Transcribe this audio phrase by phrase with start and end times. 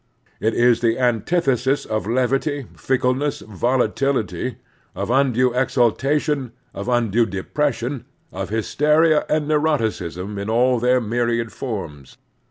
[0.39, 4.55] It is the antithesis of levity, fickle ness, volatiUty,
[4.95, 12.17] of undue exaltation, of undue depression, of hysteria and neuroticism in all their myriad forms.